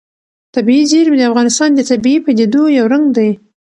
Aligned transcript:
طبیعي 0.55 0.83
زیرمې 0.91 1.17
د 1.19 1.23
افغانستان 1.29 1.69
د 1.75 1.79
طبیعي 1.89 2.19
پدیدو 2.25 2.63
یو 2.77 2.85
رنګ 2.93 3.05
دی. 3.17 3.29